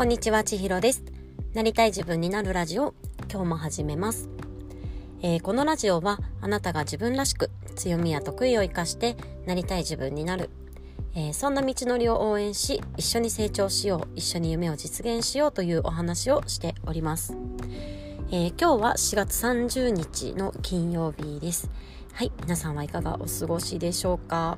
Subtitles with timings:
[0.00, 1.04] こんにちは、ちひろです。
[1.52, 2.94] なりたい自分になるラジオ、
[3.30, 4.30] 今日も始めます。
[5.20, 9.14] えー、このラジオは、あなたが自分らしく、強みや得意を活かして、
[9.44, 10.48] なりたい自分になる。
[11.14, 17.36] えー、そんな道のりを応援し、一緒に成長しよう、一緒に夢を実現しようというお話をしております。
[18.30, 21.70] えー、今日は4月30日の金曜日です。
[22.14, 24.56] はい、皆さんはいかがお過ごしでしょうか？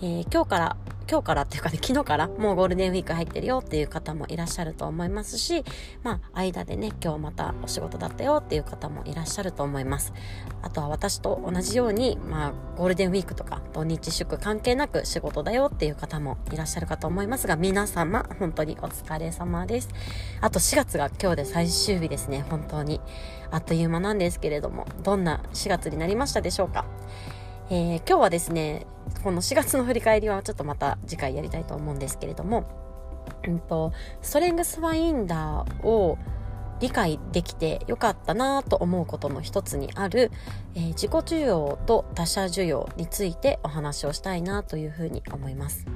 [0.00, 0.76] えー、今日から
[1.10, 5.64] 今日からっていうかね、昨日からもうゴールデンウィーク入ってるよっていう方もいらっしゃると思いますし、
[6.02, 10.12] まあ、間でね、今日またお仕事だったよっていう方もいらっしゃると思います。
[10.60, 19.88] あとは私と同じように、まあ、ゴールデンウィークとか土日祝関係なく仕事だよっていう方もいらっしゃるかと思いますが、皆様、本当にお疲れ様です。
[20.42, 23.00] あと4月が今日で最終日ですね、本当に。
[23.50, 26.84] あっという間なんですけれども、どんな4月になりましたでしょうか？
[27.70, 28.86] えー、今日はですね、
[29.22, 32.64] この4月の振り返りはちょっとまた次回やりたいと思うんですけれども、
[33.46, 33.92] うんと、
[34.22, 36.18] ストレングスファインダーを
[36.80, 40.30] 理解できてよかったなと思うことの一つにある、
[40.74, 45.86] えー、自己需要と他者需要についてお話をしたいなというふうに思います。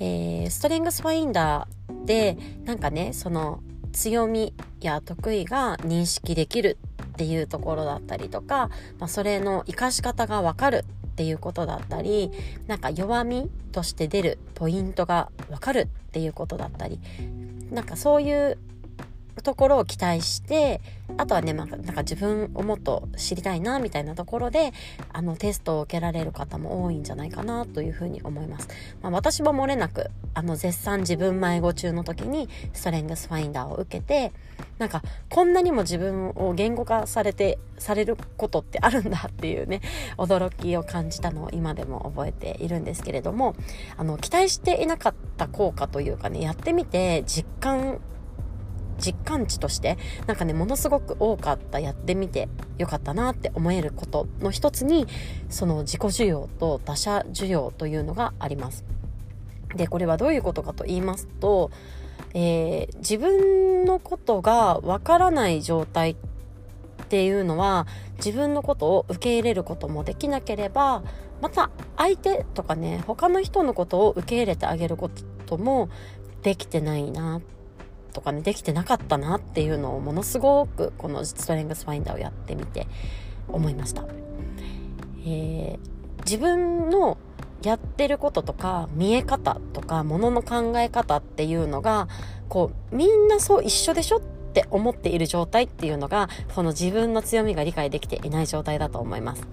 [0.00, 3.60] えー、ストレングスファインダーでなんかねその
[3.92, 10.84] 強みや得意が認識できるっていうところだったりとか、まあ、それの活かし方がわかる
[11.20, 12.30] っていうことだったり
[12.66, 16.98] なんか弱みとして出るポイントがわかるっていうことだったり
[17.70, 18.56] なんかそういう
[19.42, 20.80] ところを期待して
[21.16, 24.72] あとはね、まあ、なんか自分をもっと知りたいなみたいなところで
[25.12, 28.68] あのテストを受けられる方も多いんじゃないかなというふうに思います、
[29.02, 34.32] まあ、私も漏れなくあの絶賛自分迷子中の時にストレングスファインダーを受けて
[34.78, 39.80] なんかこんなにも自分を言語化されてされることってあるんだっていうね
[40.16, 43.54] 驚きを感じたのを今でも覚えているんですけれども
[43.96, 48.00] あの期待していなかった効果というかねやってみて実感
[49.00, 52.48] 実感値としてなんかねものすごく多かったやってみて
[52.78, 55.06] よかったなって思えることの一つに
[55.48, 58.84] その自己需要と他者需要というのがあります。
[59.74, 61.70] でこれはどういうことかと言いますと、
[62.34, 67.86] えー、自分のことがわからない状態っていうのは
[68.16, 71.02] 自分のことを受け入れることもできなければ
[71.40, 75.08] また相手とかね他の人のことを受け入れてあげるこ
[75.46, 75.88] とも
[76.42, 77.59] できてないなって
[78.10, 82.86] とかねできてなかったなっていうのをものすごくこのストレングスファインダーをやってみて
[83.48, 84.04] 思いました、
[85.24, 85.78] えー、
[86.24, 87.18] 自分の
[87.62, 92.08] やってることとか見え方とかものの考え方っていうのが
[92.48, 94.20] こうみんなそう一緒でしょっ
[94.52, 99.46] て思っている状態っていうのがその自分の強みが理解できていない状態だと思います。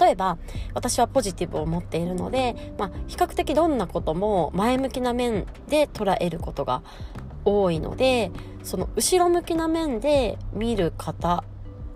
[0.00, 0.36] 例えば
[0.74, 6.82] 私はポジティブを持っているので、まあ、比較的どんなことも前向きな面で捉えることが
[7.46, 8.30] 多いので
[8.62, 11.44] その後ろ向きな面で見る方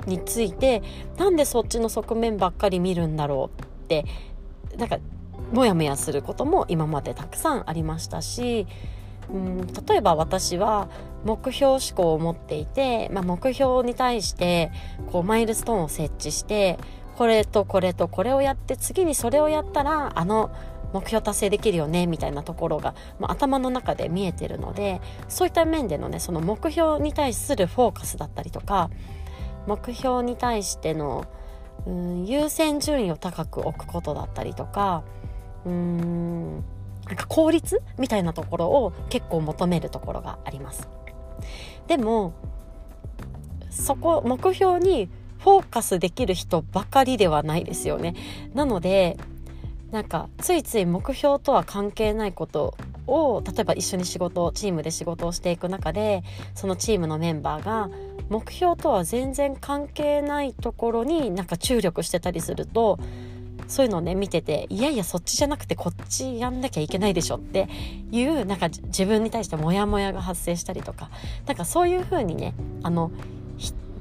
[0.06, 0.82] について
[1.18, 4.06] なんでそっちの側面ばっかり見るんだろうって
[4.78, 4.98] なんか
[5.52, 8.66] モヤモヤすることも今までたくさんありましたし
[9.28, 10.88] うん例えば私は
[11.24, 14.70] 目標思考を持っていて、まあ、目標に対して
[15.10, 16.78] こうマイルストーンを設置して
[17.16, 20.50] これとこれとこれをやって次にそれをやったらあの
[20.92, 28.90] 目標達成できるよねみたいなところが、まあ、頭の中で見えてるのでそういった面でのねその目標に対するフォーカスだったりとか
[29.66, 31.26] 目標に対しての
[31.86, 35.04] うん優先順位を高く置くことだったりとか
[35.64, 36.64] うん
[37.06, 40.88] なんか効率みたいなところを結構求めるところがあります。
[41.86, 42.34] でも
[43.70, 45.08] そこ目標に
[45.38, 48.14] フォーカスできる人ばかりではないですよね。
[48.54, 49.16] なので
[49.90, 56.22] なんかついつい目標とは関係ないことを例えば一緒に仕事チームで仕事をしていく中で
[56.54, 57.90] そのチームのメンバーが
[58.28, 62.98] 目標とは全然関係ないところになんか注力してたりすると
[63.66, 67.68] そういうのをね見てていやいやそっちじゃなくてこっちやんなきゃいけないでしょって
[68.10, 71.10] いうなんか自分に対してモヤモヤが発生したりとか
[71.46, 73.10] なんかそういう風にねあの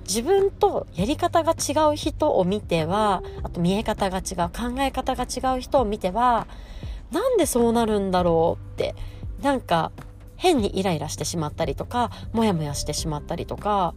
[0.09, 6.47] 自分とやり方が違う人を見ては、あと見え方が違う、考え方が違う人を見ては、
[7.11, 8.95] なんでそうなるんだろうって、
[9.44, 9.91] なんか
[10.35, 13.94] 変にイライラしてしまったりとか、モヤモヤしてしまったりとか、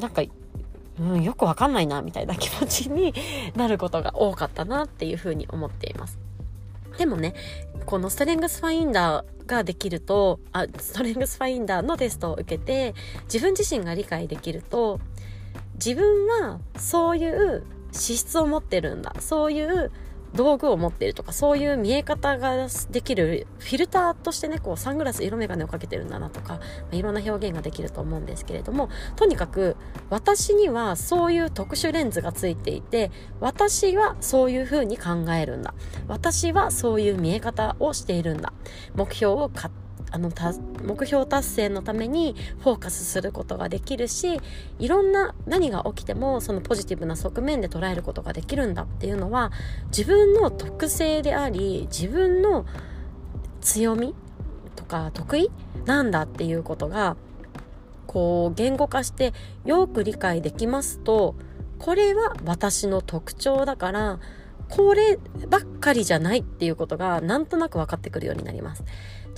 [0.00, 0.22] なんか、
[1.00, 3.12] うん、よくわかんないな、みたいな気持ちに
[3.56, 6.20] なることが多かったなっていうふうに思っています。
[6.98, 7.34] でもね、
[7.84, 12.94] このストレングスファインダーができると、あ、ストレングスファインダーのテストを受けて、
[13.24, 15.00] 自分自身が理解できると、
[15.76, 19.14] 自分はそういう資質を持ってるんだ。
[19.20, 19.90] そういう
[20.34, 26.60] 道具を持っているとかそういう見え方ができるフィルターとしてねこうサングラス色眼鏡をかけてるんだなとか、ま
[26.92, 29.76] あ、いろんな表現ができると思うんですけれどもとにかく
[30.10, 35.74] 私にはそういう特殊レンズがついていて私はそういうふうに考えるんだ。
[36.06, 38.52] 私はそういう見え方をしているんだ。
[38.94, 39.85] 目標を買って
[40.16, 40.30] あの
[40.82, 44.40] 目標達成のためにフォーカスすることができるし
[44.78, 49.52] いろんな何が起きてもそのポジティブな側面で捉えることができるんだっていうのは
[49.88, 52.64] 自分の特性であり自分の
[53.60, 54.14] 強み
[54.74, 55.50] とか得意
[55.84, 57.18] なんだっていうことが
[58.06, 59.34] こう言語化して
[59.66, 61.34] よく理解できますと
[61.78, 64.18] これは私の特徴だから
[64.70, 68.84] こればっかりじゃないっていうことがなんとなく分かってくるようになります。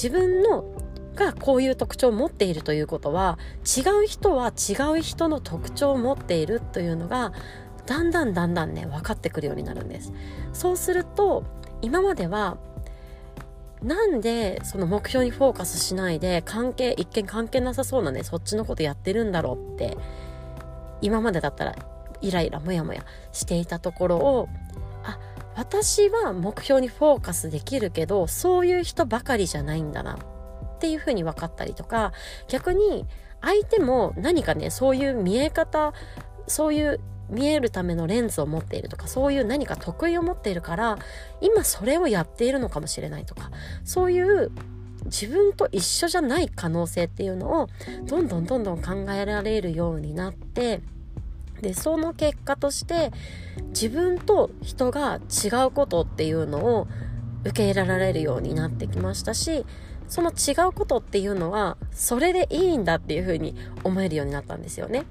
[0.03, 0.65] 自分の
[1.15, 7.33] がこういう特徴を持っているということは違う人は違う人の特徴を持っているというのが
[7.87, 10.13] だんだんだんだんね分かってくるようになるんです。
[10.53, 11.45] そうすると
[11.83, 12.57] 今までは
[13.83, 19.97] なんでその目標にフォーカスしないで関係一見関係なさそうなねそっちのことやってるんだろうって
[21.01, 21.77] 今までだったら
[22.21, 24.49] イライラモヤモヤしていたところを
[25.59, 32.13] 私は目標にフォーカスできるけどそういう人ばかりじゃないんだなっていうふうに分かったりとか
[32.47, 33.07] 逆に
[33.41, 35.95] 相手も何かねそういう見え方
[36.47, 40.97] そういう見えるためのレンズを持っているとかそういう何か得意を持っているから
[41.41, 43.51] 今それをやっているのかもしれないとか
[43.83, 44.53] そういう
[45.07, 47.69] 自分と一緒じゃない可能性っていうのを
[48.05, 50.83] どんどんどんどん考えられるようになって
[51.63, 53.11] でその結果として
[53.69, 56.89] 自分と人が違うことっていうのを
[57.45, 59.65] 受け入れられるようになってきましたし
[60.09, 65.05] その違うことっていうのはそれでいいんだっていうふうに思えるようになったんですよね。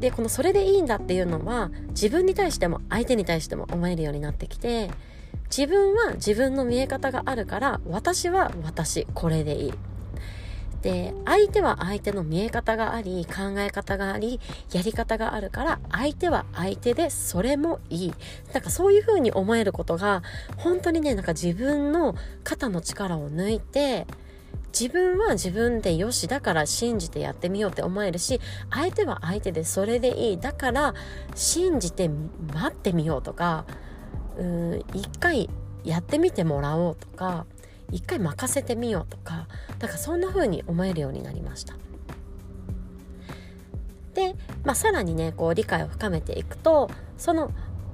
[0.00, 4.90] でこのそれでいいんだっていうのは自分に対しても相手に対しても思えるようになってきて
[5.54, 9.72] 自分は自分の見え方があるから私は私これでいい
[10.82, 14.40] で相手は相手の見え方があり考え方があり
[14.72, 18.14] やり方があるから相手は相手でそれもいい。
[18.54, 20.22] なんかそういう風に思えることが
[20.56, 24.06] 本当にねなんか自分の肩の力を抜いて
[24.72, 28.40] 自分は自分でよしだから信じてやってみようって思えるし
[28.70, 30.40] 相手は相手でそれでいい。
[30.40, 30.94] だから
[31.34, 33.64] 信じて待ってみようとか
[34.38, 35.50] うん一回
[35.84, 37.46] やってみてもらおうとか
[37.92, 39.46] 一回任せてみようとか
[39.78, 41.74] だからそんな風に思えるようになりました。
[44.14, 44.34] で、
[44.64, 47.52] まあ、さらにねこう理解を深めていくとその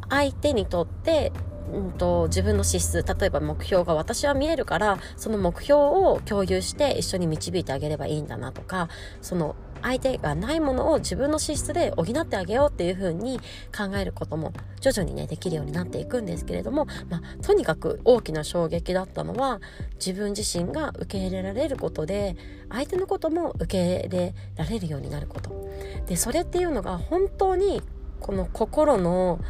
[0.09, 1.33] 相手にとって
[1.73, 8.89] うんと、自分の資質例えば目標が私は見えるからその目標を共有して一緒に導いてあげればいいんだなとか
[9.21, 13.39] その相手がないものを自分の資質で補ってあげようっていう風に
[13.77, 19.61] 考えることも徐々にねできるようになっていくんですけれども、まあ、とにかく大きな衝撃だったのは
[19.95, 22.37] 自分自身が受け入れられることで
[22.69, 25.71] 相手のことも受け入れられるようになること。
[26.07, 27.83] でそれっていうのが本当に
[28.21, 29.41] この心の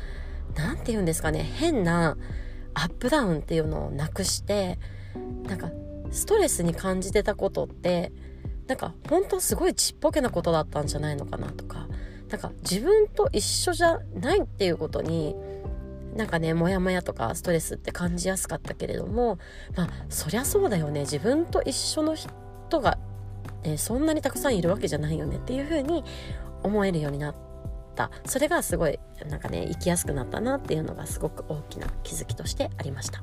[0.55, 2.17] 何て言うんですかね変な
[2.75, 4.79] アップダウンっていうのをなくして
[5.45, 5.71] なんか
[6.11, 8.13] ストレスに感じてたことって
[8.67, 11.87] なんか本当すごいちっぽけなことだったんじゃないのかなとか
[12.31, 15.37] なんか自分と一緒じゃないっていうことに
[16.17, 19.39] なんかねモヤモヤとかストレスって感じやすかったけれども
[19.77, 22.99] まあそりゃそうだよね自分と一緒の人が、
[23.63, 26.05] えそんなにたくさんいるわけじゃないよねっていうふうに
[26.63, 27.37] 思えるようになっ
[27.95, 28.99] たそれがすごい
[29.29, 33.23] なんかね生きやすくなったなっていうのがすごく大きな気づきとしてありました。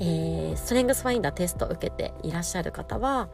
[0.00, 3.28] えー、ストレングスファインダーテストを受けていらっしゃる方は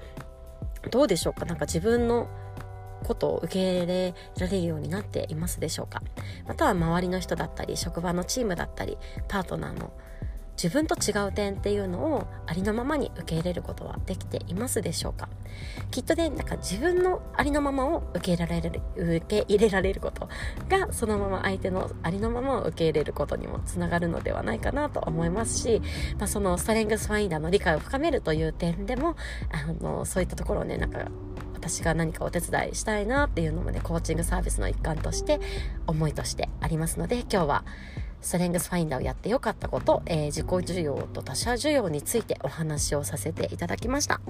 [0.90, 1.44] どうでしょうか？
[1.44, 2.28] なんか自分の
[3.04, 6.02] ことを受け入れられるようになっていますでしょうか？
[6.46, 9.92] または周りの人だったり職場のチームだったりパートナーの
[10.60, 15.28] 自分と違う点っていうのをありのままに受け入れることはできていますでしょうか？
[15.92, 20.28] きっとねなんか自分のありのままを受け入れられる受け入れられること
[20.68, 25.80] がそのまま相手のありのままを受け入れることにもつながるのではないかなと思いますし、
[26.18, 29.16] まあ、そのストレングスファインダーの理解を深めるという点でも
[29.52, 31.06] あのそういったところをねなんか
[31.54, 35.40] 私が何かお手伝いしたいなっていうのもねコーチングサービスの一環として
[35.86, 37.64] 思いとしてありますので今日は
[38.20, 44.20] ストレングスファインダーをやってよかったこと、えー、自己需要と他者需要についてお話をさせていただきました、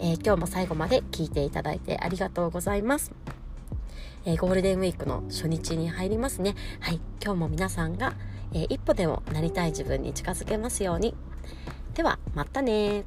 [0.00, 3.12] えー、今日も最後まで聞いていただいてありがとうございます
[4.24, 6.54] えー、ゴールデンウィークの初日に入りますね。
[6.80, 7.00] はい。
[7.22, 8.14] 今日も皆さんが、
[8.52, 11.14] えー、一歩でもなりたい自分に近づけますように。
[11.94, 13.04] では、またね